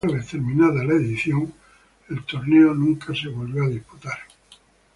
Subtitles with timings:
[0.03, 1.53] Una vez terminada la edición,
[2.09, 4.19] el torneo nunca volvió a ser disputado.